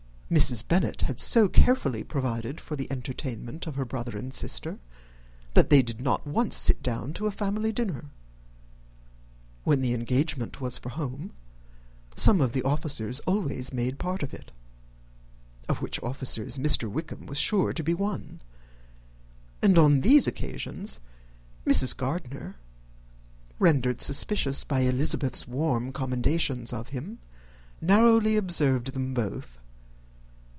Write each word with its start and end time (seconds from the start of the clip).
Mrs. 0.31 0.65
Bennet 0.65 1.01
had 1.01 1.19
so 1.19 1.49
carefully 1.49 2.05
provided 2.05 2.61
for 2.61 2.77
the 2.77 2.89
entertainment 2.89 3.67
of 3.67 3.75
her 3.75 3.83
brother 3.83 4.17
and 4.17 4.33
sister, 4.33 4.79
that 5.55 5.69
they 5.69 5.81
did 5.81 5.99
not 5.99 6.25
once 6.25 6.55
sit 6.55 6.81
down 6.81 7.11
to 7.15 7.27
a 7.27 7.31
family 7.31 7.73
dinner. 7.73 8.05
When 9.65 9.81
the 9.81 9.93
engagement 9.93 10.61
was 10.61 10.77
for 10.77 10.87
home, 10.87 11.33
some 12.15 12.39
of 12.39 12.53
the 12.53 12.63
officers 12.63 13.19
always 13.27 13.73
made 13.73 13.99
part 13.99 14.23
of 14.23 14.33
it, 14.33 14.53
of 15.67 15.81
which 15.81 16.01
officers 16.01 16.57
Mr. 16.57 16.89
Wickham 16.89 17.25
was 17.25 17.37
sure 17.37 17.73
to 17.73 17.83
be 17.83 17.93
one; 17.93 18.39
and 19.61 19.77
on 19.77 19.99
these 19.99 20.27
occasions 20.27 21.01
Mrs. 21.67 21.93
Gardiner, 21.97 22.55
rendered 23.59 23.99
suspicious 23.99 24.63
by 24.63 24.79
Elizabeth's 24.83 25.45
warm 25.45 25.91
commendation 25.91 26.63
of 26.71 26.87
him, 26.87 27.19
narrowly 27.81 28.37
observed 28.37 28.93
them 28.93 29.13
both. 29.13 29.57